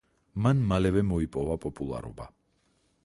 [0.45, 2.31] მან მალევე მოიპოვა პოპულარობა.